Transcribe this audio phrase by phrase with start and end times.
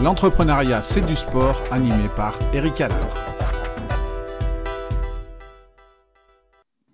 [0.00, 2.94] L'entrepreneuriat, c'est du sport, animé par Eric Haller.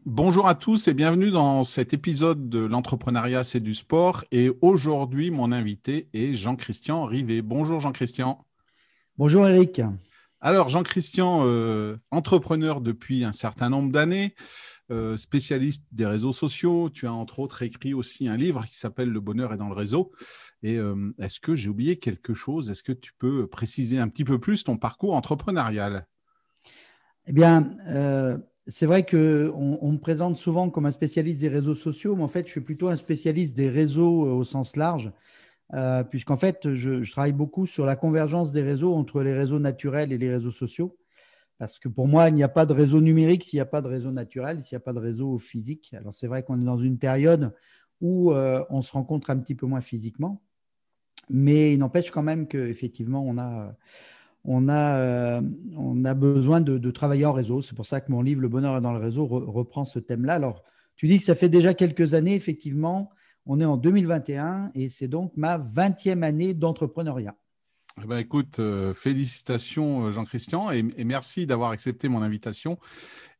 [0.07, 4.25] Bonjour à tous et bienvenue dans cet épisode de L'entrepreneuriat, c'est du sport.
[4.33, 7.43] Et aujourd'hui, mon invité est Jean-Christian Rivet.
[7.43, 8.43] Bonjour Jean-Christian.
[9.19, 9.83] Bonjour Eric.
[10.47, 14.35] Alors Jean-Christian, euh, entrepreneur depuis un certain nombre d'années,
[14.91, 16.91] euh, spécialiste des réseaux sociaux.
[16.91, 19.75] Tu as entre autres écrit aussi un livre qui s'appelle Le bonheur est dans le
[19.75, 20.13] réseau.
[20.63, 22.71] Et euh, est-ce que j'ai oublié quelque chose?
[22.71, 26.07] Est-ce que tu peux préciser un petit peu plus ton parcours entrepreneurial?
[27.27, 27.67] Eh bien,
[28.67, 32.29] c'est vrai qu'on on me présente souvent comme un spécialiste des réseaux sociaux, mais en
[32.29, 35.11] fait, je suis plutôt un spécialiste des réseaux au sens large.
[36.11, 40.19] Puisqu'en fait, je, travaille beaucoup sur la convergence des réseaux entre les réseaux naturels et
[40.19, 40.97] les réseaux sociaux.
[41.59, 43.81] Parce que pour moi, il n'y a pas de réseau numérique s'il n'y a pas
[43.81, 45.95] de réseau naturel, s'il n'y a pas de réseau physique.
[45.95, 47.55] Alors c'est vrai qu'on est dans une période
[48.01, 50.43] où euh, on se rencontre un petit peu moins physiquement,
[51.31, 53.77] mais il n'empêche quand même qu'effectivement, on a,
[54.45, 55.43] on, a, euh,
[55.77, 57.63] on a besoin de, travailler en réseau.
[57.63, 60.35] C'est pour ça que mon livre Le bonheur est dans le réseau reprend ce thème-là.
[60.35, 60.65] Alors,
[60.97, 63.11] tu dis que ça fait déjà quelques années, effectivement.
[63.47, 67.37] On est en 2021 et c'est donc ma 20e année d'entrepreneuriat.
[68.03, 72.79] Eh ben, écoute, euh, félicitations euh, Jean-Christian et, merci d'avoir accepté mon invitation.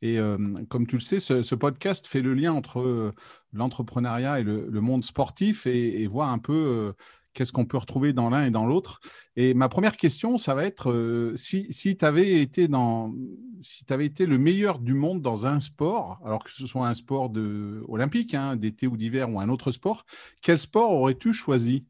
[0.01, 0.39] Et euh,
[0.69, 3.13] comme tu le sais, ce, podcast fait le lien entre
[3.53, 6.95] l'entrepreneuriat et le, monde sportif et, voir un peu
[7.35, 9.01] qu'est-ce qu'on peut retrouver dans l'un et dans l'autre.
[9.37, 12.69] Et ma première question, ça va être si, si tu avais, été
[13.61, 16.95] si avais été le meilleur du monde dans un sport, alors que ce soit un
[16.95, 20.07] sport de, olympique, hein, d'été ou d'hiver ou un autre sport,
[20.41, 21.85] quel sport aurais-tu choisi?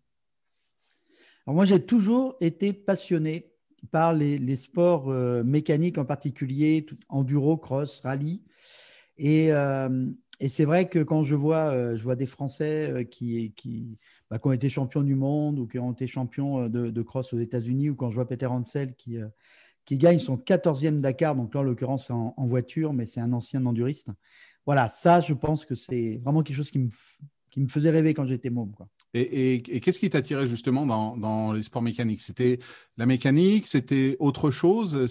[1.46, 3.52] Moi, j'ai toujours été passionné
[3.90, 8.42] par les, sports euh, mécaniques en particulier, enduro, cross, rallye.
[9.20, 10.06] Euh,
[10.40, 13.98] et, c'est vrai que quand je vois, euh, je vois des Français qui, qui,
[14.30, 17.38] bah, qui, ont été champions du monde ou qui ont été champions de, cross aux
[17.38, 19.18] États-Unis, ou quand je vois Peter Hansel qui,
[19.84, 23.32] qui gagne son 14e Dakar, donc là en l'occurrence en, en, voiture, mais c'est un
[23.32, 24.10] ancien enduriste.
[24.66, 26.88] Voilà, ça, je pense que c'est vraiment quelque chose qui me,
[27.54, 28.72] qui me faisait rêver quand j'étais môme.
[28.72, 28.88] Quoi.
[29.14, 32.20] Et, qu'est-ce qui t'attirait justement dans, les sports mécaniques?
[32.20, 32.58] C'était
[32.96, 35.06] la mécanique C'était autre chose?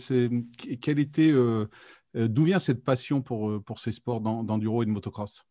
[0.81, 1.69] Quelle était euh,
[2.17, 5.45] euh, D'où vient cette passion pour, euh, pour ces sports d'enduro et de motocross?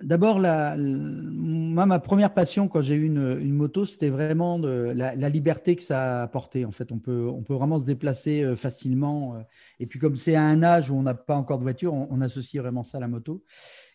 [0.00, 5.74] D'abord, la, ma première passion quand j'ai eu une, moto, c'était vraiment de, la, liberté
[5.74, 6.64] que ça apportait.
[6.64, 9.44] En fait, on peut, on peut vraiment se déplacer facilement.
[9.80, 12.20] Et puis, comme c'est à un âge où on n'a pas encore de voiture, on,
[12.20, 13.42] associe vraiment ça à la moto.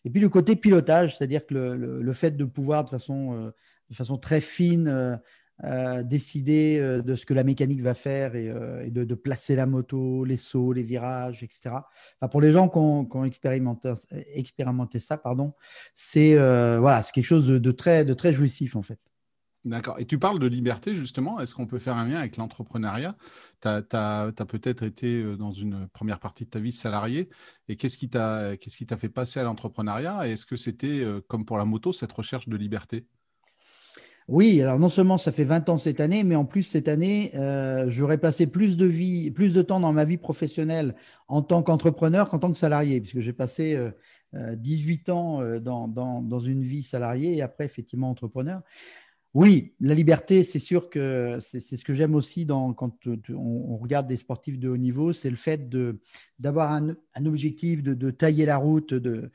[0.03, 3.52] Et puis le côté pilotage, c'est-à-dire que le, fait de pouvoir de façon, euh,
[3.90, 5.20] de façon très fine
[5.63, 10.25] euh, euh, décider de ce que la mécanique va faire et, de, placer la moto,
[10.25, 11.75] les sauts, les virages, etc.
[12.31, 15.53] pour les gens qui ont, expérimenté, ça, pardon,
[15.96, 19.00] c'est voilà, c'est quelque chose de, très, de très jouissif en fait.
[19.67, 20.00] D'accord.
[20.00, 21.41] Et tu parles de liberté, justement.
[21.41, 23.17] Est-ce qu'on peut faire un lien avec l'entrepreneuriat?
[23.62, 27.28] Tu as, peut-être été euh, dans une première partie de ta vie salarié.
[27.67, 30.28] Et qu'est-ce qui t'a fait passer à l'entrepreneuriat?
[30.29, 33.07] Est-ce que c'était, euh, comme pour la moto, cette recherche de liberté?
[34.28, 37.32] Oui, alors non seulement ça fait 20 ans cette année, mais en plus cette année,
[37.36, 40.96] euh, j'aurais passé plus de vie, plus de temps dans ma vie professionnelle
[41.28, 43.78] en tant qu'entrepreneur qu'en tant que salarié, puisque j'ai passé
[44.34, 48.62] 18 ans dans, une vie salariée et après effectivement entrepreneur.
[49.34, 52.98] Oui, la liberté, c'est sûr que c'est ce que j'aime aussi quand
[53.30, 55.70] on, regarde des sportifs de haut niveau, c'est le fait
[56.40, 56.96] d'avoir un,
[57.26, 58.94] objectif, de, tailler la route.
[58.94, 59.32] De,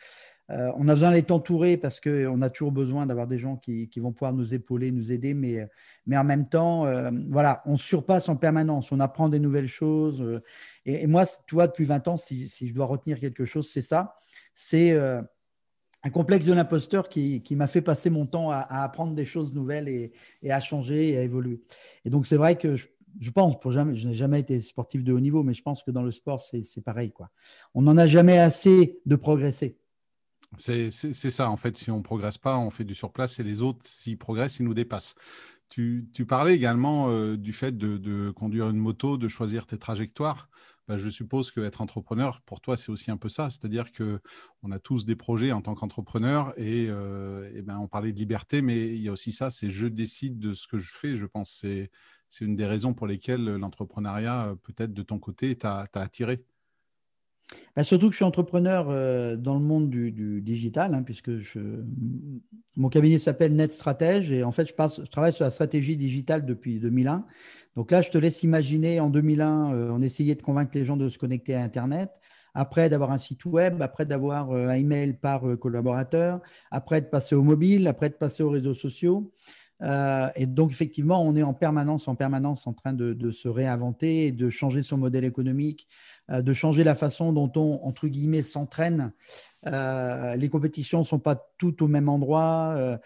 [0.52, 3.88] euh, on a besoin d'être entouré parce qu'on a toujours besoin d'avoir des gens qui,
[3.96, 5.66] vont pouvoir nous épauler, nous aider, mais,
[6.14, 10.20] en même temps, euh, voilà, on surpasse en permanence, on apprend des nouvelles choses.
[10.20, 10.42] Euh,
[10.84, 14.16] et, moi, tu vois, depuis 20 ans, si, je dois retenir quelque chose, c'est ça.
[14.54, 14.98] C'est
[16.04, 19.88] un complexe de l'imposteur qui, m'a fait passer mon temps à, apprendre des choses nouvelles
[19.88, 20.12] et,
[20.50, 21.62] à changer et à évoluer.
[22.04, 25.42] Et donc, c'est vrai que je, pense, je n'ai jamais été sportif de haut niveau,
[25.44, 27.12] mais je pense que dans le sport, c'est pareil.
[27.74, 29.78] On n'en a jamais assez de progresser.
[30.58, 31.76] C'est ça, en fait.
[31.78, 34.64] Si on ne progresse pas, on fait du surplace et les autres, s'ils progressent, ils
[34.64, 35.14] nous dépassent.
[35.70, 40.50] Tu, parlais également euh, du fait de, conduire une moto, de choisir tes trajectoires.
[40.86, 43.48] Bah, je suppose qu'être entrepreneur, pour toi, c'est aussi un peu ça.
[43.48, 48.18] C'est-à-dire qu'on a tous des projets en tant qu'entrepreneur et, euh, ben, on parlait de
[48.18, 51.16] liberté, mais il y a aussi ça, c'est je décide de ce que je fais.
[51.16, 51.88] Je pense que
[52.28, 56.44] c'est une des raisons pour lesquelles l'entrepreneuriat, euh, peut-être de ton côté, t'a attiré.
[57.74, 61.30] Bah, surtout que je suis entrepreneur euh, dans le monde du, digital, hein, puisque
[62.76, 66.78] mon cabinet s'appelle Net Stratège et en fait, je, travaille sur la stratégie digitale depuis
[66.78, 67.24] 2001.
[67.76, 70.96] Donc là, je te laisse imaginer, en 2001, euh, on essayait de convaincre les gens
[70.96, 72.10] de se connecter à Internet.
[72.54, 76.40] Après, d'avoir un site web, après d'avoir euh, un email par collaborateur,
[76.70, 79.32] après de passer au mobile, après de passer aux réseaux sociaux.
[80.36, 84.50] Et donc, effectivement, on est en permanence, en permanence en train de, se réinventer, de
[84.50, 85.88] changer son modèle économique,
[86.30, 89.12] de changer la façon dont on, entre guillemets, s'entraîne.
[89.64, 93.00] les compétitions ne sont pas toutes au même endroit.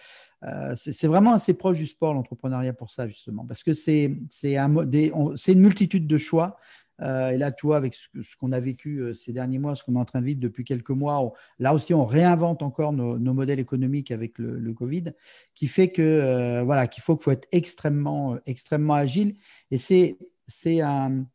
[0.77, 4.11] c'est vraiment assez proche du sport, l'entrepreneuriat, pour ça, justement, parce que c'est
[4.43, 6.59] une multitude de choix.
[7.03, 8.09] Euh, et là, tu vois, avec ce,
[8.39, 10.65] qu'on a vécu euh, ces derniers mois, ce qu'on est en train de vivre depuis
[10.65, 15.13] quelques mois, là aussi, on réinvente encore nos, modèles économiques avec le, Covid,
[15.55, 19.35] qui fait que euh, voilà, qu'il faut, qu'il faut être extrêmement, extrêmement agile.
[19.71, 21.27] Et c'est, c'est, un,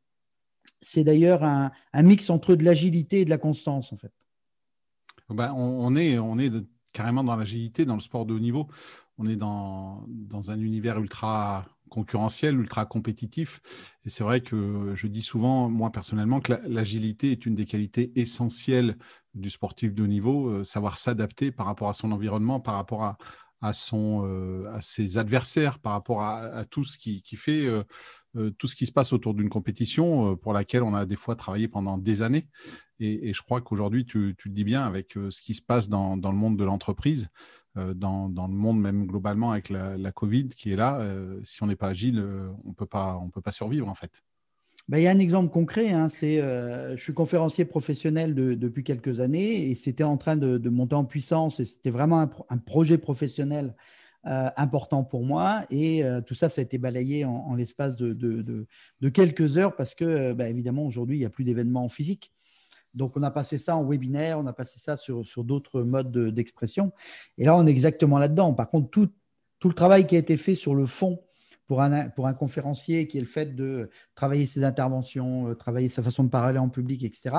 [0.81, 1.71] c'est d'ailleurs un,
[2.01, 4.11] mix entre de l'agilité et de la constance, en fait.
[5.29, 6.51] Ben, on, est, on est
[6.91, 8.67] carrément dans l'agilité, dans le sport de haut niveau.
[9.17, 13.61] On est dans, dans un univers ultra concurrentiel, ultra compétitif.
[14.05, 18.11] Et c'est vrai que je dis souvent, moi personnellement, que l'agilité est une des qualités
[18.15, 18.97] essentielles
[19.33, 23.03] du sportif de haut niveau, euh, savoir s'adapter par rapport à son environnement, par rapport
[23.03, 23.17] à,
[23.61, 27.83] à, son, euh, à ses adversaires, par rapport à, tout ce qui, qui fait euh,
[28.57, 31.67] tout ce qui se passe autour d'une compétition pour laquelle on a des fois travaillé
[31.67, 32.47] pendant des années.
[32.99, 36.15] Et, je crois qu'aujourd'hui, tu, tu, le dis bien avec ce qui se passe dans,
[36.15, 37.27] dans le monde de l'entreprise.
[37.77, 40.99] Euh, dans, dans, le monde, même globalement, avec la, Covid qui est là.
[40.99, 42.85] Euh, si on n'est pas agile, euh, on ne peut
[43.41, 44.23] pas survivre, en fait.
[44.89, 45.91] Ben, il y a un exemple concret.
[45.91, 50.95] Hein, je suis conférencier professionnel depuis quelques années et c'était en train de, de, monter
[50.95, 53.73] en puissance et c'était vraiment un, projet professionnel
[54.23, 55.63] important pour moi.
[55.69, 60.33] Et tout ça, ça a été balayé en, l'espace de, de, quelques heures parce que,
[60.33, 62.33] ben, évidemment, aujourd'hui, il n'y a plus d'événements physiques.
[62.93, 66.29] Donc, on a passé ça en webinaire, on a passé ça sur, sur d'autres modes
[66.33, 66.91] d'expression.
[67.37, 68.53] et là, on est exactement là-dedans.
[68.53, 69.09] Par contre, tout,
[69.59, 71.21] tout, le travail qui a été fait sur le fond
[71.67, 75.87] pour un, pour un conférencier, qui est le fait de travailler ses interventions, euh, travailler
[75.87, 77.29] sa façon de parler en public, etc.,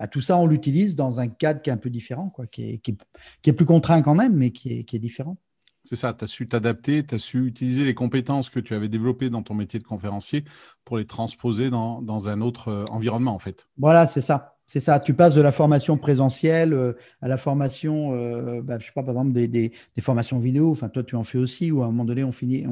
[0.00, 2.64] bah, tout ça, on l'utilise dans un cadre qui est un peu différent, quoi, qui,
[2.64, 2.96] est, qui,
[3.44, 5.36] est, plus contraint quand même, mais qui est, qui est différent.
[5.84, 8.88] C'est ça, tu as su t'adapter, tu as su utiliser les compétences que tu avais
[8.88, 10.44] développées dans ton métier de conférencier
[10.84, 13.68] pour les transposer dans, dans un autre euh, environnement, en fait.
[13.78, 14.55] Voilà, c'est ça.
[14.68, 18.90] C'est ça, tu passes de la formation présentielle euh, à la formation, euh, bah, sais
[18.92, 20.72] pas, par exemple, des, formations vidéo.
[20.72, 22.66] Enfin, toi, tu en fais aussi, ou à un moment donné, on, finit,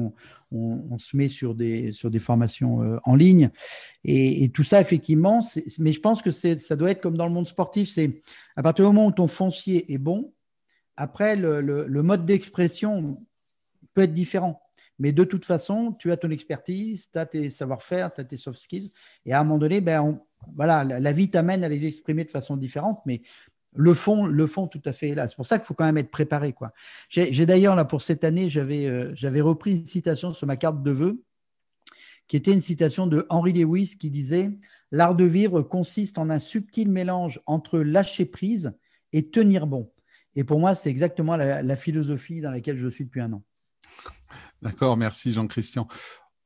[0.51, 3.49] on, se met sur des, formations euh, en ligne.
[4.03, 5.39] Et, tout ça, effectivement,
[5.79, 7.89] mais je pense que ça doit être comme dans le monde sportif.
[7.89, 8.21] C'est
[8.57, 10.33] à partir du moment où ton foncier est bon,
[10.97, 13.15] après, le, mode d'expression
[13.93, 14.61] peut être différent.
[14.99, 18.37] Mais de toute façon, tu as ton expertise, tu as tes savoir-faire, tu as tes
[18.37, 18.91] soft skills.
[19.25, 20.19] Et à un moment donné, ben,
[20.55, 23.21] voilà, la, vie t'amène à les exprimer de façon différente, mais
[23.75, 25.27] le fond, le fond tout à fait est là.
[25.27, 26.53] C'est pour ça qu'il faut quand même être préparé.
[26.53, 26.71] Quoi.
[27.09, 30.81] J'ai, d'ailleurs, là, pour cette année, j'avais, euh, j'avais repris une citation sur ma carte
[30.81, 31.21] de vœux,
[32.27, 34.49] qui était une citation de Henry Lewis qui disait
[34.91, 38.73] L'art de vivre consiste en un subtil mélange entre lâcher prise
[39.11, 39.91] et tenir bon.
[40.35, 43.43] Et pour moi, c'est exactement la philosophie dans laquelle je suis depuis un an.
[44.61, 45.87] D'accord, merci Jean-Christian.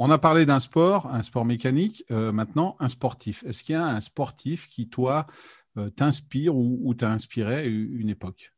[0.01, 3.43] On a parlé d'un sport, un sport mécanique, euh, maintenant un sportif.
[3.43, 5.27] Est-ce qu'il y a un sportif qui, toi,
[5.77, 8.53] euh, t'inspire ou, t'a inspiré une époque?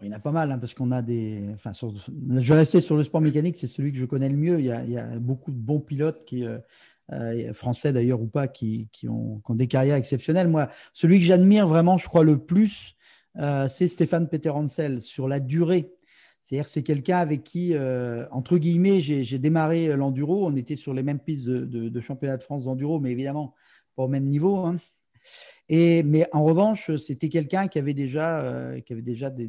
[0.00, 1.44] Il y en a pas mal, hein, parce qu'on a des.
[1.54, 4.60] Enfin, je vais rester sur le sport mécanique, c'est celui que je connais le mieux.
[4.60, 9.40] Il y a, beaucoup de bons pilotes qui, euh, français d'ailleurs ou pas, qui, ont,
[9.40, 10.48] qui, ont, des carrières exceptionnelles.
[10.48, 12.94] Moi, celui que j'admire vraiment, je crois, le plus,
[13.68, 15.92] c'est Stéphane Peter Hansel sur la durée
[16.50, 20.48] c'est-à-dire c'est quelqu'un avec qui, euh, entre guillemets, j'ai démarré l'enduro.
[20.48, 23.54] On était sur les mêmes pistes de, championnat de France d'enduro, mais évidemment
[23.94, 24.56] pas au même niveau.
[24.56, 24.74] Hein.
[25.68, 29.48] Et, mais en revanche, c'était quelqu'un qui avait déjà, euh, qui avait déjà des,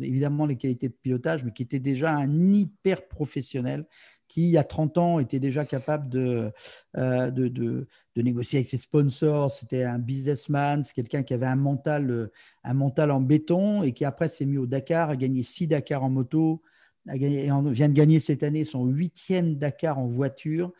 [0.00, 3.84] évidemment les qualités de pilotage, mais qui était déjà un hyper professionnel,
[4.32, 6.50] qui, il y a 30 ans, était déjà capable de,
[6.96, 7.86] euh, de, de,
[8.16, 9.50] négocier avec ses sponsors.
[9.50, 12.32] C'était un businessman, c'est quelqu'un qui avait un mental, euh,
[12.64, 16.02] un mental en béton et qui, après, s'est mis au Dakar, a gagné 6 Dakar
[16.02, 16.62] en moto,
[17.08, 20.72] a vient de gagner cette année son huitième Dakar en voiture.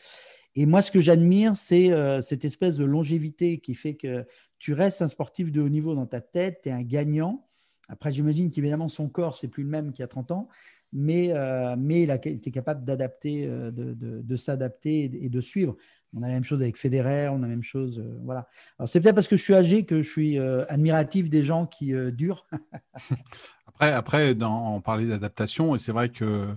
[0.55, 4.25] Et moi, ce que j'admire, c'est euh, cette espèce de longévité qui fait que
[4.57, 7.45] tu restes un sportif de haut niveau dans ta tête, tu es un gagnant.
[7.87, 10.47] Après, j'imagine qu'évidemment, son corps, c'est plus le même qu'il y a 30 ans,
[10.93, 15.75] mais, euh, mais il a été capable d'adapter, euh, de, de, s'adapter et de suivre.
[16.15, 17.99] On a la même chose avec Federer, on a la même chose.
[17.99, 18.47] Euh, voilà.
[18.77, 21.93] Alors, c'est peut-être parce que je suis âgé que je suis admiratif des gens qui
[22.13, 22.45] durent.
[23.67, 26.47] après, après dans, on parlait d'adaptation, et c'est vrai que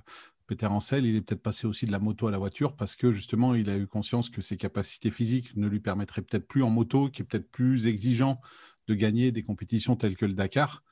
[0.47, 3.12] Peter Ancel, il est peut-être passé aussi de la moto à la voiture parce que
[3.12, 6.71] justement, il a eu conscience que ses capacités physiques ne lui permettraient peut-être plus en
[6.71, 8.40] moto, qui est peut-être plus exigeant
[8.87, 10.83] de gagner des compétitions telles que le Dakar.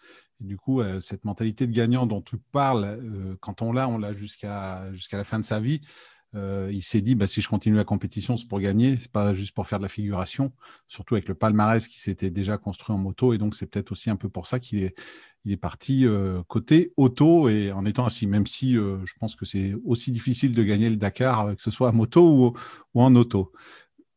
[0.41, 3.89] Et du coup, euh, cette mentalité de gagnant dont tu parles, euh, quand on l'a,
[3.89, 5.81] on l'a jusqu'à la fin de sa vie.
[6.35, 9.35] Euh, il s'est dit, bah, si je continue la compétition, c'est pour gagner, c'est pas
[9.35, 10.53] juste pour faire de la figuration,
[10.89, 13.33] surtout avec le palmarès qui s'était déjà construit en moto.
[13.35, 14.95] Et donc, c'est peut-être aussi un peu pour ça qu'il est,
[15.61, 20.11] parti euh, côté auto et en étant assis, même si je pense que c'est aussi
[20.11, 22.55] difficile de gagner le Dakar, que ce soit à moto ou,
[22.95, 23.53] ou en auto.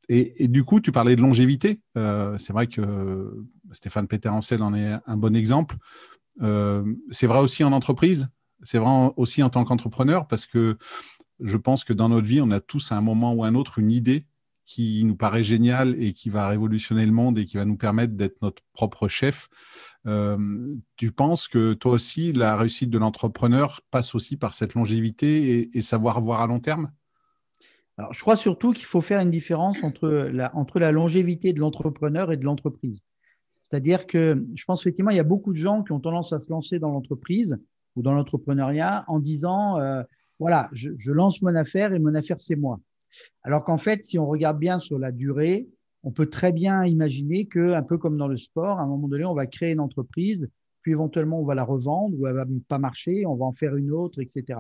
[0.09, 1.81] Et, du coup, tu parlais de longévité.
[1.95, 5.75] c'est vrai que Stéphane Peter-Ancel en est un bon exemple.
[6.39, 8.29] c'est vrai aussi en entreprise,
[8.63, 10.77] c'est vrai aussi en tant qu'entrepreneur, parce que
[11.39, 13.79] je pense que dans notre vie, on a tous à un moment ou un autre
[13.79, 14.25] une idée
[14.67, 18.13] qui nous paraît géniale et qui va révolutionner le monde et qui va nous permettre
[18.13, 19.47] d'être notre propre chef.
[20.05, 25.69] Euh, tu penses que toi aussi, la réussite de l'entrepreneur passe aussi par cette longévité
[25.75, 26.91] et, savoir voir à long terme?
[27.97, 31.59] Alors, je crois surtout qu'il faut faire une différence entre la, entre la longévité de
[31.59, 33.01] l'entrepreneur et de l'entreprise.
[33.63, 36.39] C'est-à-dire que je pense effectivement, il y a beaucoup de gens qui ont tendance à
[36.39, 37.57] se lancer dans l'entreprise
[37.95, 40.03] ou dans l'entrepreneuriat en disant euh,
[40.39, 42.79] voilà, je, lance mon affaire et mon affaire, c'est moi.
[43.43, 45.67] Alors qu'en fait, si on regarde bien sur la durée,
[46.03, 49.07] on peut très bien imaginer que, un peu comme dans le sport, à un moment
[49.07, 50.47] donné, on va créer une entreprise,
[50.83, 53.75] puis éventuellement, on va la revendre ou elle va pas marcher, on va en faire
[53.75, 54.59] une autre, etc.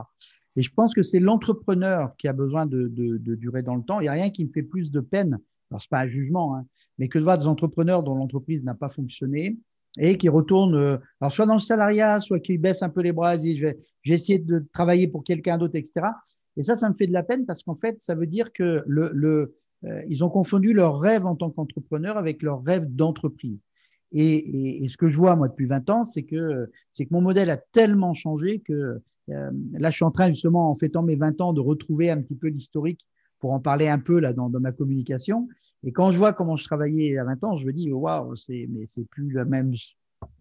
[0.57, 2.87] Et je pense que c'est l'entrepreneur qui a besoin de,
[3.17, 3.99] durer dans le temps.
[3.99, 5.39] Il n'y a rien qui me fait plus de peine.
[5.69, 6.65] Alors, c'est pas un jugement, hein,
[6.97, 9.57] mais que de voir des entrepreneurs dont l'entreprise n'a pas fonctionné
[9.99, 13.11] et qui retournent, euh, alors soit dans le salariat, soit qui baissent un peu les
[13.11, 16.07] bras et disent je vais, j'ai essayé de travailler pour quelqu'un d'autre, etc.
[16.55, 18.83] Et ça, ça me fait de la peine parce qu'en fait, ça veut dire que
[18.87, 23.65] le, le euh, ils ont confondu leur rêve en tant qu'entrepreneur avec leur rêve d'entreprise.
[24.11, 27.21] Et, et, ce que je vois, moi, depuis 20 ans, c'est que, c'est que mon
[27.21, 31.41] modèle a tellement changé que là, je suis en train, justement, en fêtant mes 20
[31.41, 33.05] ans, de retrouver un petit peu l'historique
[33.39, 35.47] pour en parler un peu là dans, dans, ma communication.
[35.83, 38.67] Et quand je vois comment je travaillais à 20 ans, je me dis, waouh, c'est,
[38.69, 39.73] mais c'est plus la même,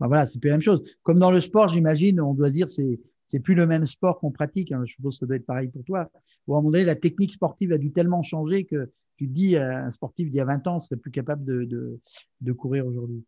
[0.00, 0.82] voilà, c'est plus la même chose.
[1.02, 4.30] Comme dans le sport, j'imagine, on doit dire, c'est, c'est plus le même sport qu'on
[4.30, 4.72] pratique.
[4.72, 4.82] Hein.
[4.86, 6.10] Je suppose que ça doit être pareil pour toi.
[6.46, 9.56] Ou à un moment donné, la technique sportive a dû tellement changer que tu dis,
[9.56, 13.24] un sportif d'il y a 20 ans serait plus capable de, courir aujourd'hui.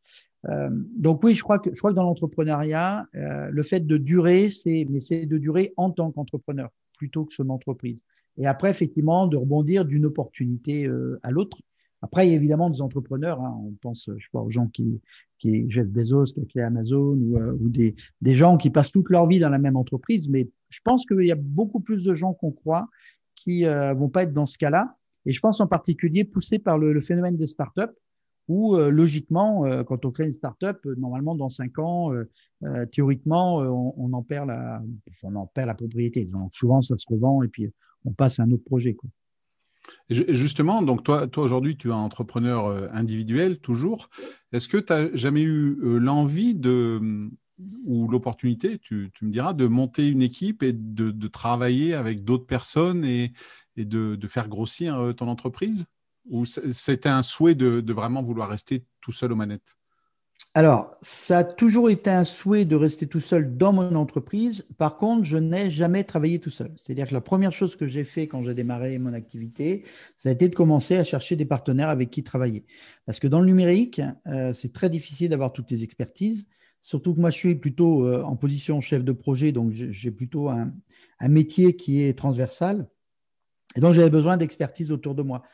[0.49, 3.97] Euh, donc oui, je crois que, je crois que dans l'entrepreneuriat, euh, le fait de
[3.97, 8.05] durer, c'est, mais c'est de durer en tant qu'entrepreneur plutôt que son entreprise.
[8.37, 11.59] Et après, effectivement, de rebondir d'une opportunité euh, à l'autre.
[12.03, 15.01] Après, il y a évidemment des entrepreneurs, hein, on pense, je sais aux gens qui,
[15.41, 19.11] qui est Jeff Bezos, qui créé Amazon, ou, ou des, des, gens qui passent toute
[19.11, 20.29] leur vie dans la même entreprise.
[20.29, 22.89] Mais je pense qu'il y a beaucoup plus de gens qu'on croit
[23.35, 24.97] qui vont pas être dans ce cas-là.
[25.29, 27.95] Et je pense en particulier poussé par le, phénomène des startups,
[28.49, 32.13] où euh, logiquement, euh, quand on crée une startup, normalement dans cinq ans,
[32.91, 36.29] théoriquement, on, en perd la, propriété.
[36.51, 37.71] Souvent, ça se revend et puis
[38.05, 38.97] on passe à un autre projet.
[40.11, 44.09] Justement, donc toi, toi aujourd'hui, tu es un entrepreneur euh, individuel toujours.
[44.53, 47.31] Est-ce que tu n'as jamais eu euh, l'envie de
[47.87, 53.05] ou l'opportunité, tu, me diras, de monter une équipe et de, travailler avec d'autres personnes
[53.05, 53.33] et,
[53.85, 55.87] de, faire grossir euh, ton entreprise?
[56.31, 59.77] Ou c'était un souhait de, vraiment vouloir rester tout seul aux manettes?
[60.55, 64.67] Alors, ça a toujours été un souhait de rester tout seul dans mon entreprise.
[64.77, 66.73] Par contre, je n'ai jamais travaillé tout seul.
[66.77, 69.85] C'est-à-dire que la première chose que j'ai fait quand j'ai démarré mon activité,
[70.17, 72.65] ça a été de commencer à chercher des partenaires avec qui travailler.
[73.07, 76.47] Parce que dans le numérique, euh, c'est très difficile d'avoir toutes les expertises.
[76.83, 80.49] Surtout que moi, je suis plutôt euh, en position chef de projet, donc j'ai plutôt
[80.49, 80.73] un,
[81.29, 82.89] métier qui est transversal.
[83.79, 85.45] Et donc, j'avais besoin d'expertise autour de moi.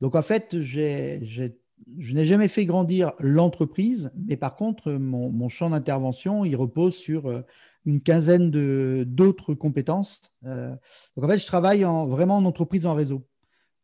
[0.00, 1.52] Donc, en fait, je
[2.12, 7.42] n'ai jamais fait grandir l'entreprise, mais par contre, mon, champ d'intervention, il repose sur euh,
[7.86, 8.50] une quinzaine
[9.04, 10.22] d'autres compétences.
[10.44, 10.74] Euh,
[11.16, 13.24] donc en fait, je travaille en, vraiment en entreprise en réseau.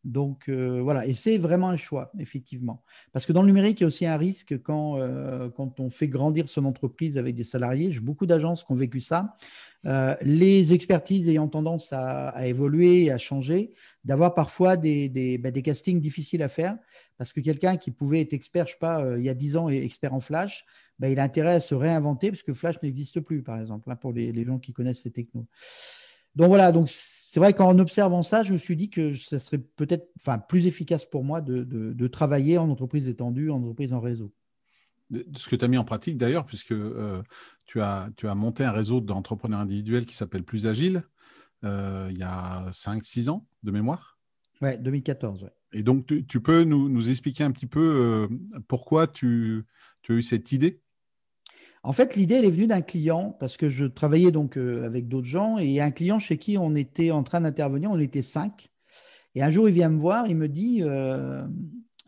[0.04, 2.82] Donc euh, voilà, et c'est vraiment un choix, effectivement.
[3.12, 4.98] Parce que dans le numérique, il y a aussi un risque quand,
[5.56, 7.92] quand on fait grandir son entreprise avec des salariés.
[7.92, 9.36] J'ai beaucoup d'agences qui ont vécu ça.
[9.86, 15.62] Euh, les expertises ayant tendance à, évoluer et à changer, d'avoir parfois des, bah, des,
[15.62, 16.76] castings difficiles à faire,
[17.18, 19.56] parce que quelqu'un qui pouvait être expert, je sais pas, euh, il y a 10
[19.56, 20.64] ans expert en Flash,
[20.98, 23.96] bah, il a intérêt à se réinventer, parce que Flash n'existe plus, par exemple, hein,
[23.96, 25.46] pour les, les, gens qui connaissent ces technos.
[26.34, 26.88] Donc voilà, donc
[27.34, 30.68] c'est vrai qu'en observant ça, je me suis dit que ça serait peut-être enfin, plus
[30.68, 34.32] efficace pour moi de, de, de travailler en entreprise étendue, en entreprise en réseau
[35.36, 37.22] ce que tu as mis en pratique d'ailleurs, puisque euh,
[37.66, 41.02] tu, as, tu as monté un réseau d'entrepreneurs individuels qui s'appelle Plus Agile
[41.64, 44.18] euh, il y a 5-6 ans de mémoire.
[44.62, 45.50] Oui, 2014.
[45.72, 49.64] Et donc, tu, peux nous, nous, expliquer un petit peu euh, pourquoi tu,
[50.02, 50.80] tu, as eu cette idée?
[51.84, 55.26] En fait, l'idée, elle est venue d'un client, parce que je travaillais donc avec d'autres
[55.26, 58.70] gens, et un client chez qui on était en train d'intervenir, on était cinq.
[59.34, 60.82] Et un jour, il vient me voir, il me dit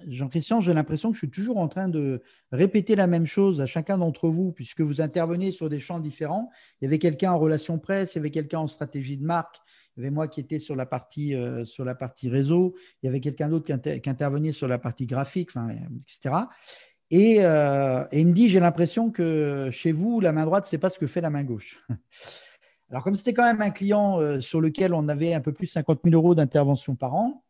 [0.09, 3.66] Jean-Christian, j'ai l'impression que je suis toujours en train de répéter la même chose à
[3.66, 6.50] chacun d'entre vous, puisque vous intervenez sur des champs différents.
[6.80, 9.61] Il y avait quelqu'un en relation presse, il y avait quelqu'un en stratégie de marque,
[9.97, 12.76] Il y avait moi qui étais sur la partie, sur la partie réseau.
[13.02, 16.47] Il y avait quelqu'un d'autre qui, intervenait sur la partie graphique, etc.
[17.11, 20.91] Et, et, il me dit, j'ai l'impression que chez vous, la main droite, c'est pas
[20.91, 21.85] ce que fait la main gauche.
[22.91, 25.71] Alors, comme c'était quand même un client sur lequel on avait un peu plus de
[25.71, 27.45] 50 000 euros d'intervention par an,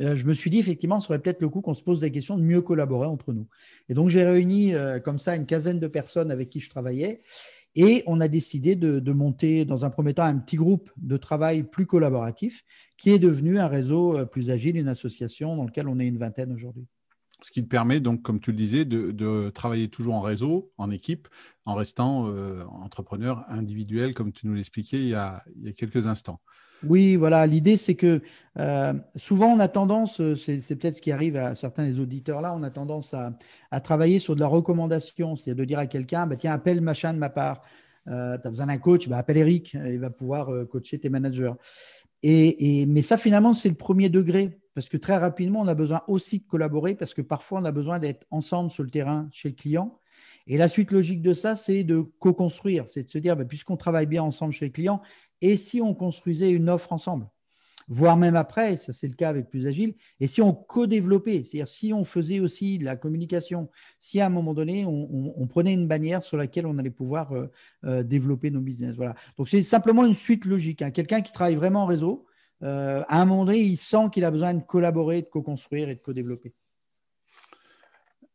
[0.00, 2.10] euh, je me suis dit effectivement, ce serait peut-être le coup qu'on se pose des
[2.10, 3.46] questions de mieux collaborer entre nous.
[3.88, 7.22] Et donc, j'ai réuni euh, comme ça une quinzaine de personnes avec qui je travaillais
[7.74, 11.62] et on a décidé de, monter dans un premier temps un petit groupe de travail
[11.62, 12.64] plus collaboratif
[12.98, 16.18] qui est devenu un réseau euh, plus agile, une association dans laquelle on est une
[16.18, 16.86] vingtaine aujourd'hui.
[17.42, 20.90] Ce qui te permet donc, comme tu le disais, de, travailler toujours en réseau, en
[20.90, 21.28] équipe,
[21.64, 22.26] en restant
[22.82, 25.42] entrepreneur individuel, comme tu nous l'expliquais il, y a
[25.76, 26.40] quelques instants.
[26.84, 27.46] Oui, voilà.
[27.46, 28.22] L'idée, c'est que
[28.58, 32.40] euh, souvent, on a tendance, euh, c'est peut-être ce qui arrive à certains des auditeurs
[32.42, 36.26] là, on a tendance à, travailler sur de la recommandation, c'est-à-dire de dire à quelqu'un,
[36.26, 37.62] bah, tiens, appelle machin de ma part.
[38.08, 41.52] Euh, tu as besoin d'un coach, bah, appelle Eric, il va pouvoir coacher tes managers.
[42.24, 46.02] Et, mais ça, finalement, c'est le premier degré, parce que très rapidement, on a besoin
[46.08, 49.50] aussi de collaborer, parce que parfois, on a besoin d'être ensemble sur le terrain chez
[49.50, 49.98] le client.
[50.46, 53.76] Et la suite logique de ça, c'est de co-construire, c'est de se dire, bah, puisqu'on
[53.76, 55.00] travaille bien ensemble chez le client,
[55.40, 57.28] et si on construisait une offre ensemble?
[57.88, 61.68] Voire même après, ça c'est le cas avec Plus Agile, et si on co-développait, c'est-à-dire
[61.68, 65.88] si on faisait aussi de la communication, si à un moment donné on, prenait une
[65.88, 67.50] bannière sur laquelle on allait pouvoir euh,
[67.84, 68.94] euh, développer nos business.
[68.94, 69.14] Voilà.
[69.36, 70.80] Donc c'est simplement une suite logique.
[70.80, 70.90] Hein.
[70.90, 72.24] Quelqu'un qui travaille vraiment en réseau,
[72.62, 75.94] euh, à un moment donné, il sent qu'il a besoin de collaborer, de co-construire et
[75.94, 76.54] de co-développer.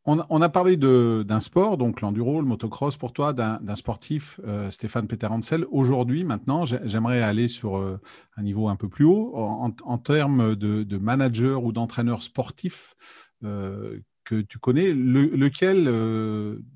[0.09, 5.05] On, a parlé d'un sport, donc l'enduro, le motocross pour toi, d'un sportif, euh, Stéphane
[5.05, 5.65] Peter Hansel.
[5.69, 7.99] Aujourd'hui, maintenant, j'aimerais aller sur euh,
[8.37, 12.95] un niveau un peu plus haut en, termes de, manager ou d'entraîneur sportif
[13.41, 15.91] que tu connais, lequel,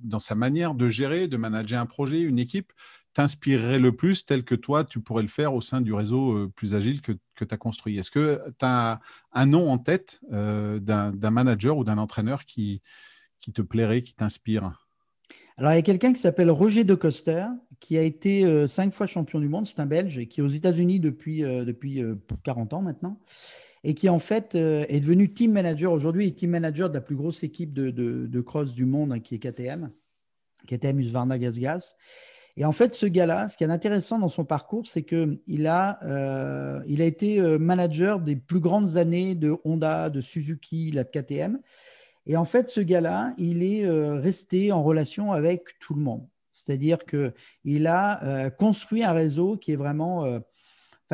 [0.03, 2.73] dans sa manière de gérer, de manager un projet, une équipe,
[3.13, 6.75] t'inspirerait le plus tel que toi, tu pourrais le faire au sein du réseau plus
[6.75, 7.97] agile que, que tu as construit?
[7.97, 8.99] Est-ce que tu as
[9.33, 12.81] un nom en tête d'un manager ou d'un entraîneur qui,
[13.41, 14.71] qui te plairait, qui t'inspire?
[15.57, 17.45] Alors, il y a quelqu'un qui s'appelle Roger De Coster,
[17.79, 19.67] qui a été euh, cinq fois champion du monde.
[19.67, 22.01] C'est un Belge et qui est aux États-Unis depuis, euh, depuis
[22.43, 23.19] 40 euh, ans maintenant.
[23.83, 25.91] Et qui, en fait, est devenu team manager.
[25.91, 29.33] Aujourd'hui, team manager de la plus grosse équipe de, de, cross du monde, hein, qui
[29.33, 29.91] est KTM,
[30.67, 31.95] KTM Husqvarna Gas
[32.57, 36.81] Et en fait, ce gars-là, ce qui est intéressant dans son parcours, c'est qu'il a,
[36.87, 41.59] il a été manager des plus grandes années de Honda, de Suzuki, de KTM.
[42.25, 46.27] Et en fait, ce gars-là, il est euh, resté en relation avec tout le monde.
[46.51, 50.39] C'est-à-dire qu'il a euh, construit un réseau qui est vraiment, euh,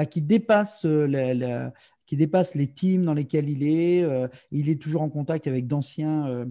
[0.10, 4.06] qui dépasse les teams dans lesquels il est.
[4.52, 6.46] il est toujours en contact avec d'anciens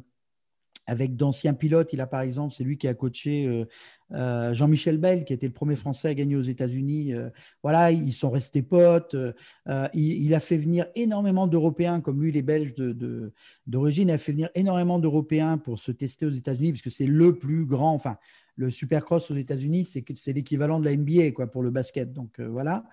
[0.87, 1.93] avec d'anciens pilotes.
[1.93, 3.65] Il a par exemple, c'est lui qui a coaché euh,
[4.13, 7.13] euh, Jean-Michel Bell, qui était le premier Français à gagner aux États-Unis.
[7.13, 7.29] Euh,
[7.63, 9.17] voilà, ils sont restés potes.
[9.95, 12.75] Il, a fait venir énormément d'Européens, comme lui, les Belges
[13.67, 17.39] d'origine, de, a fait venir énormément d'Européens pour se tester aux États-Unis, puisque c'est le
[17.39, 18.17] plus grand, enfin,
[18.59, 22.13] le Supercross aux États-Unis, c'est c'est l'équivalent de la NBA quoi pour le basket.
[22.13, 22.85] Donc voilà.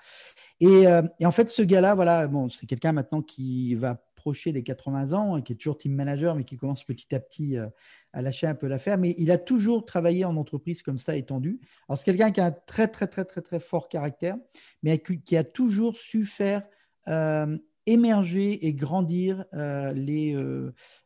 [0.59, 0.83] Et,
[1.19, 5.41] et, en fait, ce gars-là, voilà, bon, c'est quelqu'un maintenant qui va des 80 ans,
[5.41, 7.67] qui est toujours team manager, mais qui commence petit à petit euh,
[8.13, 8.97] à lâcher un peu l'affaire.
[8.97, 11.59] Mais il a toujours travaillé en entreprise comme ça, étendu.
[11.87, 14.37] Alors, c'est quelqu'un qui a un très, très, très, très, très fort caractère,
[14.81, 16.63] mais qui a toujours su faire
[17.07, 20.37] euh, émerger et grandir euh, les,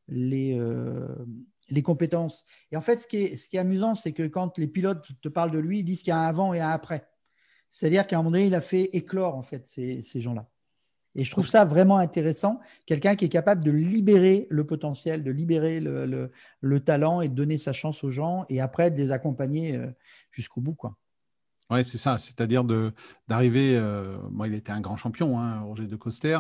[0.08, 0.60] les,
[1.70, 2.46] les compétences.
[2.72, 5.10] Et en fait, ce qui est, ce qui est amusant, c'est que quand les pilotes
[5.22, 7.08] te parlent de lui, ils disent qu'il y a un avant et un après.
[7.72, 10.50] C'est-à-dire qu'à un moment donné, il a fait éclore, en fait, ces, ces gens-là.
[11.16, 15.32] Et je trouve ça vraiment intéressant, quelqu'un qui est capable de libérer le potentiel, de
[15.32, 19.76] libérer le, talent et de donner sa chance aux gens et après de les accompagner
[19.76, 19.88] euh,
[20.32, 20.76] jusqu'au bout.
[20.76, 20.96] Quoi.
[21.72, 22.64] Oui, c'est ça, c'est-à-dire
[23.28, 26.40] d'arriver, euh, moi il était un grand champion, hein, Roger de Coster,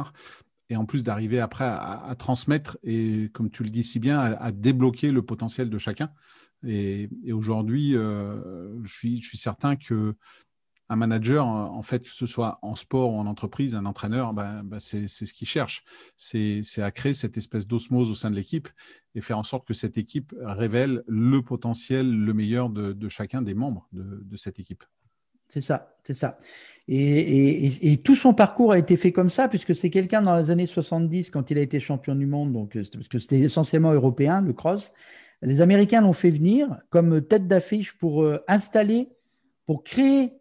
[0.70, 4.52] et en plus d'arriver après à, transmettre et, comme tu le dis si bien, à,
[4.52, 6.12] débloquer le potentiel de chacun.
[6.66, 10.16] Et, aujourd'hui, euh, je suis certain que
[10.90, 14.64] un manager, en fait, que ce soit en sport ou en entreprise, un entraîneur, ben,
[14.64, 15.84] ben, c'est ce qu'il cherche.
[16.16, 18.70] C'est à créer cette espèce d'osmose au sein de l'équipe
[19.16, 23.54] et faire en sorte que cette équipe révèle le potentiel, le meilleur de, chacun des
[23.54, 24.84] membres de, cette équipe.
[25.50, 26.38] C'est ça, c'est ça.
[26.88, 30.66] Et, tout son parcours a été fait comme ça, puisque c'est quelqu'un dans les années
[30.66, 34.54] 70, quand il a été champion du monde, donc, parce que c'était essentiellement européen, le
[34.54, 34.94] cross,
[35.42, 39.10] les Américains l'ont fait venir comme tête d'affiche pour euh, installer,
[39.66, 40.32] pour créer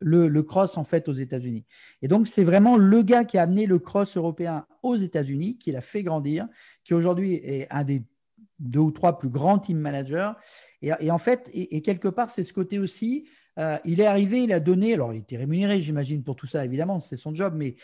[0.00, 1.64] le, cross en fait aux États-Unis.
[2.02, 5.72] Et donc c'est vraiment le gars qui a amené le cross européen aux États-Unis, qui
[5.72, 6.46] l'a fait grandir,
[6.84, 8.04] qui aujourd'hui est un des
[8.58, 10.32] deux ou trois plus grands team managers.
[10.82, 13.26] Et, en fait, et, quelque part, c'est ce côté aussi
[13.84, 16.98] il est arrivé, il a donné, alors il était rémunéré, j'imagine, pour tout ça, évidemment,
[16.98, 17.76] c'est son job, mais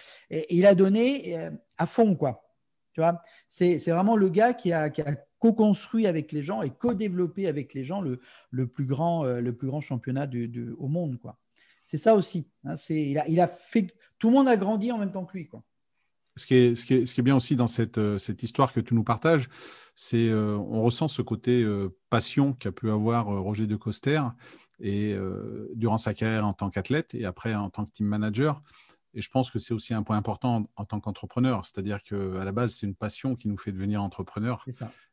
[0.51, 2.51] il a donné à fond, quoi.
[2.93, 4.91] Tu vois, c'est vraiment le gars qui a,
[5.39, 8.21] co-construit avec les gens et co-développé avec les gens le,
[8.51, 11.39] le, plus, grand, le plus grand championnat du, au monde, quoi.
[11.91, 12.47] C'est ça aussi.
[12.63, 15.37] Hein, il, a, il a fait, tout le monde a grandi en même temps que
[15.37, 15.65] lui, quoi
[16.37, 18.95] ce qui, est, ce, qui est, bien aussi dans cette, euh, cette histoire que tu
[18.95, 19.49] nous partages,
[19.97, 24.23] c'est euh, on ressent ce côté euh, passion qu'a pu avoir Roger de Coster
[24.79, 25.17] et
[25.75, 28.63] durant sa carrière en tant qu'athlète et après en tant que team manager.
[29.13, 32.53] Et je pense que c'est aussi un point important en, tant qu'entrepreneur, c'est-à-dire qu'à la
[32.53, 34.65] base, c'est une passion qui nous fait devenir entrepreneur.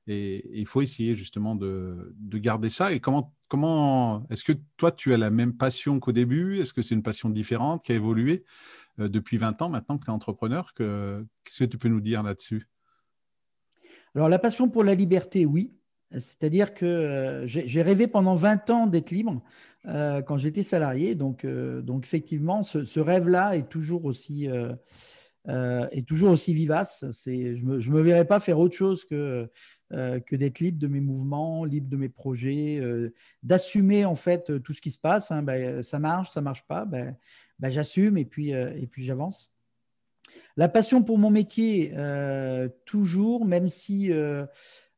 [0.06, 2.94] Et, il faut essayer justement de, de garder ça.
[2.94, 6.60] Et comment, comment est-ce que toi, tu as la même passion qu'au début?
[6.60, 8.44] Est-ce que c'est une passion différente qui a évolué
[9.00, 10.74] euh, depuis 20 ans maintenant que tu es entrepreneur?
[10.76, 12.68] Qu'est-ce que tu peux nous dire là-dessus?
[14.16, 15.74] Alors, la passion pour la liberté, oui.
[16.12, 19.42] C'est-à-dire que euh, j'ai rêvé pendant 20 ans d'être libre
[19.86, 21.16] euh, quand j'étais salarié.
[21.16, 21.46] Donc,
[22.04, 24.48] effectivement, ce, rêve-là est toujours aussi,
[25.48, 27.06] est toujours aussi vivace.
[27.26, 29.50] Je ne me, me, verrais pas faire autre chose que,
[29.92, 32.82] que d'être libre de mes mouvements, libre de mes projets,
[33.44, 35.32] d'assumer en fait tout ce qui se passe.
[35.32, 35.44] Hein.
[35.44, 36.86] Ben, ça marche, ça marche pas.
[36.86, 37.16] Ben,
[37.60, 39.52] bah, j'assume et puis, euh, puis j'avance.
[40.56, 44.46] La passion pour mon métier, euh, toujours, même si euh,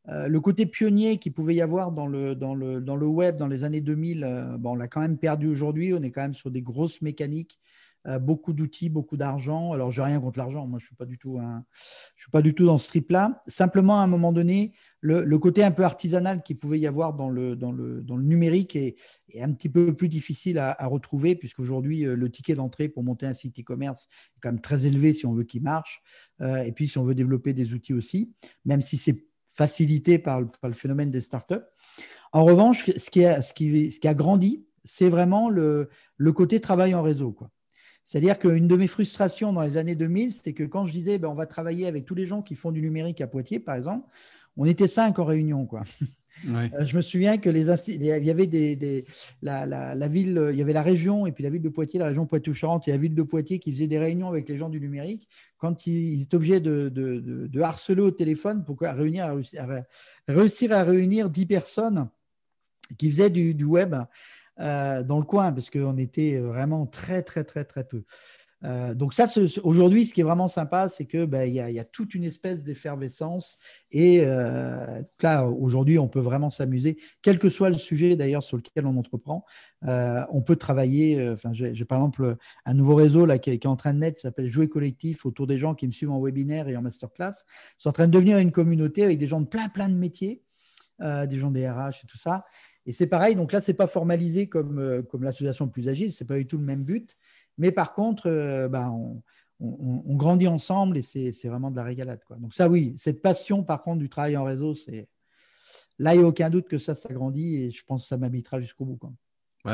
[0.07, 3.47] le côté pionnier qu'il pouvait y avoir dans le, dans, le, dans le web dans
[3.47, 5.93] les années 2000, bon, on l'a quand même perdu aujourd'hui.
[5.93, 7.59] On est quand même sur des grosses mécaniques
[8.19, 9.71] beaucoup d'outils, beaucoup d'argent.
[9.73, 10.65] Alors, je n'ai rien contre l'argent.
[10.65, 11.39] Moi, je ne suis, pas du tout
[12.15, 13.43] je suis pas du tout dans ce trip-là.
[13.47, 17.29] Simplement, à un moment donné, le, côté un peu artisanal qu'il pouvait y avoir dans
[17.29, 18.95] le, dans le, dans le numérique est,
[19.39, 23.33] un petit peu plus difficile à, retrouver, puisqu'aujourd'hui, euh, le ticket d'entrée pour monter un
[23.33, 26.01] site e-commerce est quand même très élevé si on veut qu'il marche.
[26.41, 28.33] Euh, et puis, si on veut développer des outils aussi,
[28.65, 31.55] même si c'est facilité par le, par le, phénomène des startups.
[32.31, 36.31] En revanche, ce qui a, ce qui, ce qui a grandi, c'est vraiment le, le
[36.31, 37.31] côté travail en réseau.
[37.31, 37.49] Quoi.
[38.09, 41.27] C'est-à-dire qu'une de mes frustrations dans les années 2000, c'était que quand je disais ben,
[41.27, 44.09] on va travailler avec tous les gens qui font du numérique à Poitiers, par exemple,
[44.57, 45.83] on était cinq en réunion, quoi.
[46.47, 49.05] Euh, je me souviens que les il y avait des,
[49.41, 52.25] la, ville, il y avait la région et puis la ville de Poitiers, la région
[52.25, 52.87] Poitou-Charentes.
[52.87, 55.27] Et la ville de Poitiers qui faisaient des réunions avec les gens du numérique.
[55.57, 59.35] Quand ils, étaient obligés de, harceler au téléphone pour réunir,
[60.29, 62.07] réussir à réunir dix personnes
[62.97, 63.95] qui faisaient du, web
[64.59, 68.03] euh, dans le coin parce qu'on était vraiment très très très très peu.
[68.65, 69.25] Euh, donc ça,
[69.63, 72.61] aujourd'hui, ce qui est vraiment sympa, c'est que ben, il y, a toute une espèce
[72.61, 73.57] d'effervescence
[73.91, 78.57] et euh, là, aujourd'hui, on peut vraiment s'amuser, quel que soit le sujet d'ailleurs sur
[78.57, 79.45] lequel on entreprend.
[79.83, 81.29] On peut travailler.
[81.29, 84.23] Enfin, j'ai par exemple un nouveau réseau là qui est, en train de naître, qui
[84.23, 87.45] s'appelle Jouer collectif, autour des gens qui me suivent en webinaire et en masterclass.
[87.77, 90.43] C'est en train de devenir une communauté avec des gens de plein plein de métiers,
[90.99, 92.43] des gens des RH et tout ça.
[92.89, 93.35] Et c'est pareil.
[93.35, 96.11] Donc là, c'est pas formalisé comme comme l'association plus agile.
[96.11, 97.15] C'est pas du tout le même but.
[97.59, 99.21] Mais par contre, euh, bah, on,
[100.15, 102.23] grandit ensemble et c'est vraiment de la régalade.
[102.25, 102.37] Quoi.
[102.37, 105.09] Donc ça, oui, cette passion, par contre, du travail en réseau, c'est
[105.99, 108.17] là, il n'y a aucun doute que ça, ça grandit et je pense que ça
[108.17, 108.97] m'habitera jusqu'au bout.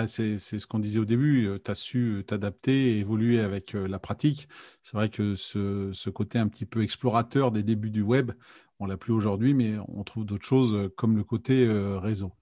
[0.08, 3.74] c'est ce qu'on disait au début, euh, tu as su euh, t'adapter et évoluer avec
[3.74, 4.50] la pratique.
[4.82, 8.32] C'est vrai que ce, ce, côté un petit peu explorateur des débuts du web,
[8.80, 12.34] on l'a plus aujourd'hui, mais on trouve d'autres choses comme le côté réseau.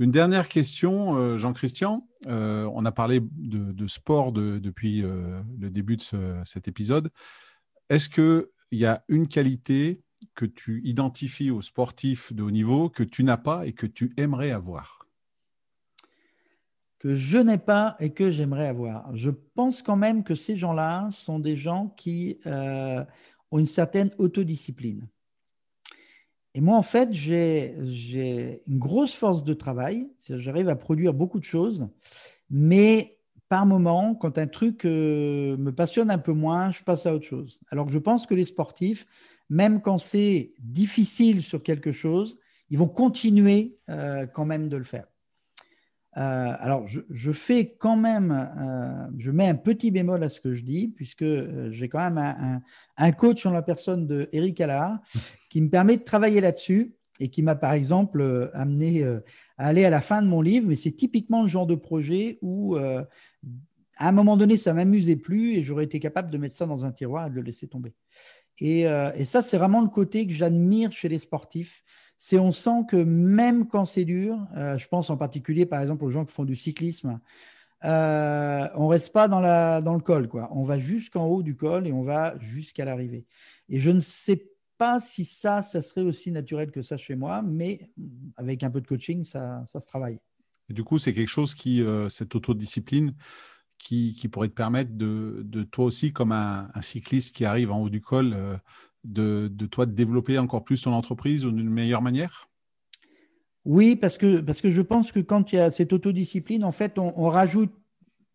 [0.00, 2.08] Une dernière question, euh, Jean-Christian.
[2.26, 6.02] Euh, on a parlé de, sport depuis euh, le début de
[6.42, 7.10] cet épisode.
[7.90, 10.00] Est-ce qu'il y a une qualité
[10.34, 14.10] que tu identifies aux sportifs de haut niveau que tu n'as pas et que tu
[14.16, 15.06] aimerais avoir?
[16.98, 19.14] Que je n'ai pas et que j'aimerais avoir.
[19.14, 25.06] Je pense quand même que ces gens-là sont des gens qui ont une certaine autodiscipline.
[26.54, 30.10] Et moi, en fait, j'ai une grosse force de travail.
[30.28, 31.88] J'arrive à produire beaucoup de choses.
[32.50, 37.14] Mais par moment, quand un truc euh, me passionne un peu moins, je passe à
[37.14, 37.60] autre chose.
[37.70, 39.06] Alors que je pense que les sportifs,
[39.48, 42.38] même quand c'est difficile sur quelque chose,
[42.70, 45.06] ils vont continuer euh, quand même de le faire.
[46.16, 50.62] Euh, alors, je, fais quand même, je mets un petit bémol à ce que je
[50.62, 51.24] dis, puisque
[51.70, 52.62] j'ai quand même
[52.96, 54.98] un, coach en la personne de Eric Allard
[55.48, 59.20] qui me permet de travailler là-dessus et qui m'a par exemple euh, amené euh,
[59.58, 60.66] à aller à la fin de mon livre.
[60.68, 63.04] Mais c'est typiquement le genre de projet où euh,
[63.96, 66.86] à un moment donné, ça m'amusait plus et j'aurais été capable de mettre ça dans
[66.86, 67.92] un tiroir et de le laisser tomber.
[68.58, 71.82] Et, et ça, c'est vraiment le côté que j'admire chez les sportifs.
[72.22, 76.10] C'est on sent que même quand c'est dur, je pense en particulier par exemple aux
[76.10, 77.18] gens qui font du cyclisme,
[77.82, 80.50] euh, on reste pas dans, le col, quoi.
[80.52, 83.24] On va jusqu'en haut du col et on va jusqu'à l'arrivée.
[83.70, 87.40] Et je ne sais pas si ça, ça serait aussi naturel que ça chez moi,
[87.40, 87.90] mais
[88.36, 90.18] avec un peu de coaching, ça, ça se travaille.
[90.68, 93.14] du coup, c'est quelque chose qui, cette autodiscipline,
[93.78, 97.88] qui, pourrait te permettre de, de toi aussi, comme un, cycliste qui arrive en haut
[97.88, 98.60] du col,
[99.04, 102.48] de, toi de développer encore plus ton entreprise d'une meilleure manière?
[103.64, 107.12] Oui, parce que, je pense que quand il y a cette autodiscipline, en fait, on,
[107.16, 107.72] on rajoute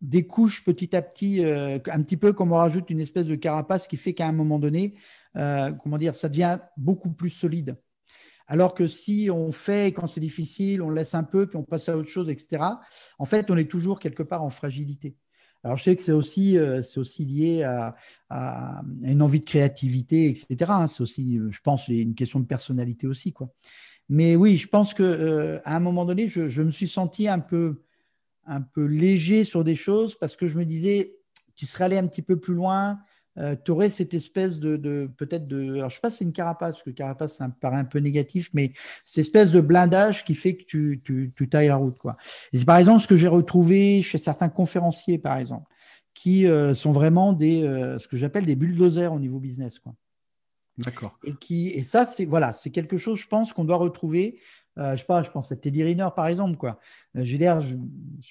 [0.00, 3.34] des couches petit à petit, euh, un petit peu comme on rajoute une espèce de
[3.34, 4.94] carapace qui fait qu'à un moment donné,
[5.36, 7.76] euh, comment dire, ça devient beaucoup plus solide.
[8.46, 11.88] Alors que si on fait quand c'est difficile, on laisse un peu, puis on passe
[11.88, 12.62] à autre chose, etc.,
[13.18, 15.16] en fait, on est toujours quelque part en fragilité.
[15.66, 17.96] Alors, je sais que c'est aussi, euh, aussi lié à,
[19.02, 20.70] une envie de créativité, etc.
[20.70, 20.86] Hein.
[20.86, 23.32] C'est aussi, je pense, une question de personnalité aussi.
[23.32, 23.48] Quoi.
[24.08, 27.82] Mais oui, je pense qu'à un moment donné, je, je, me suis senti un peu,
[28.44, 31.16] un peu léger sur des choses parce que je me disais,
[31.56, 33.00] tu serais allé un petit peu plus loin,
[33.38, 36.32] euh, tu aurais cette espèce de, peut-être de, alors je sais pas si c'est une
[36.32, 38.72] carapace, parce que carapace, ça me paraît un peu négatif, mais
[39.04, 41.98] cette espèce de blindage qui fait que tu, tu, tailles la route.
[41.98, 42.16] Quoi.
[42.52, 45.70] Et c'est par exemple ce que j'ai retrouvé chez certains conférenciers, par exemple,
[46.14, 49.78] qui euh, sont vraiment des, euh, ce que j'appelle des bulldozers au niveau business.
[49.78, 49.94] Quoi.
[50.78, 51.18] D'accord.
[51.24, 54.38] Et, qui, et ça, c'est voilà, c'est quelque chose, je pense, qu'on doit retrouver
[54.78, 56.78] euh, je sais pas, je pense à Teddy Riner par exemple, quoi.
[57.16, 57.76] Euh, je veux dire, je,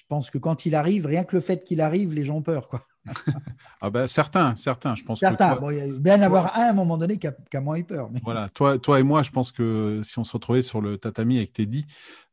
[0.08, 2.68] pense que quand il arrive, rien que le fait qu'il arrive, les gens ont peur,
[2.68, 2.86] quoi.
[3.80, 5.20] ah ben certains, certains, je pense.
[5.20, 5.56] Certains.
[5.56, 7.84] bon, il y a bien avoir un à un moment donné qui a, moins eu
[7.84, 8.10] peur.
[8.22, 11.36] Voilà, toi, toi et moi, je pense que si on se retrouvait sur le tatami
[11.38, 11.86] avec Teddy,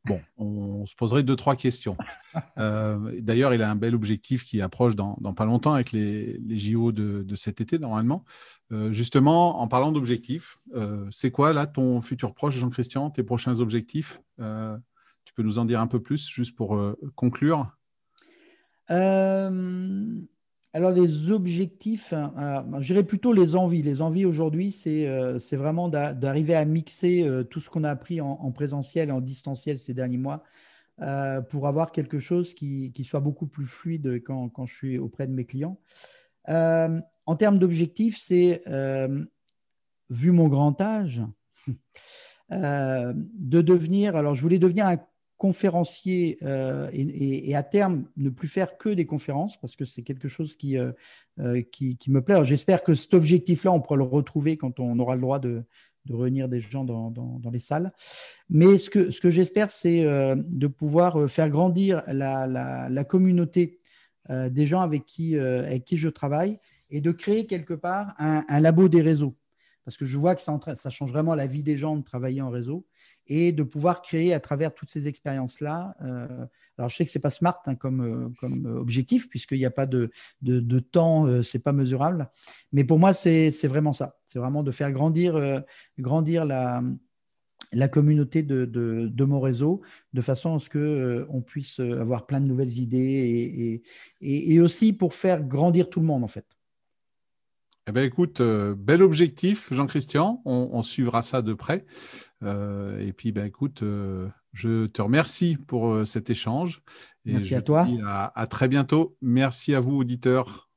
[0.05, 1.97] bon, on se poserait deux trois questions.
[2.57, 6.57] Euh, d'ailleurs, il a un bel objectif qui approche dans, pas longtemps avec les, les
[6.57, 8.25] JO de, de, cet été normalement.
[8.71, 13.59] Euh, justement, en parlant d'objectifs, euh, c'est quoi là ton futur proche, Jean-Christian, tes prochains
[13.59, 14.21] objectifs?
[14.37, 16.79] Tu peux nous en dire un peu plus, juste pour
[17.15, 17.75] conclure?
[20.73, 23.83] Alors les objectifs, je dirais plutôt les envies.
[23.83, 29.09] Les envies aujourd'hui, c'est vraiment d'arriver à mixer tout ce qu'on a appris en, présentiel
[29.09, 30.43] et en distanciel ces derniers mois
[31.49, 35.33] pour avoir quelque chose qui, soit beaucoup plus fluide quand, quand, je suis auprès de
[35.33, 35.77] mes clients
[37.25, 39.23] en termes d'objectifs, c'est, euh,
[40.09, 41.21] vu mon grand âge,
[42.51, 44.97] euh, de devenir, alors je voulais devenir un
[45.43, 50.29] conférencier euh, et, à terme ne plus faire que des conférences parce que c'est quelque
[50.29, 50.77] chose qui,
[51.69, 52.45] qui, me plaît.
[52.45, 55.65] J'espère que cet objectif-là, on pourra le retrouver quand on aura le droit de,
[56.09, 57.91] réunir des gens dans, les salles.
[58.49, 62.47] Mais ce que, ce que j'espère, c'est de pouvoir faire grandir la,
[62.89, 63.81] la communauté
[64.29, 66.57] des gens avec qui, avec qui je travaille
[66.89, 69.35] et de créer quelque part un, labo des réseaux.
[69.83, 72.49] Parce que je vois que ça, change vraiment la vie des gens de travailler en
[72.49, 72.85] réseau
[73.27, 75.95] et de pouvoir créer à travers toutes ces expériences-là.
[76.01, 76.45] Euh,
[76.77, 79.65] alors, je sais que ce n'est pas smart hein, comme, euh, comme objectif, puisqu'il n'y
[79.65, 80.09] a pas de,
[80.79, 82.29] temps, euh, ce n'est pas mesurable.
[82.71, 84.17] Mais pour moi, c'est vraiment ça.
[84.25, 85.63] C'est vraiment de faire grandir,
[85.99, 86.81] grandir la,
[87.91, 89.81] communauté de, mon réseau
[90.13, 93.81] de façon à ce qu'on on puisse avoir plein de nouvelles idées
[94.21, 96.45] et, aussi pour faire grandir tout le monde, en fait.
[97.87, 100.41] Eh bien, écoute, euh, bel objectif, Jean-Christian.
[100.45, 101.85] On, suivra ça de près.
[102.41, 106.81] Euh, et puis, ben, écoute, euh, je te remercie pour cet échange.
[107.25, 107.85] Merci à toi.
[108.05, 109.17] à, à, très bientôt.
[109.21, 110.69] Merci à vous, auditeurs.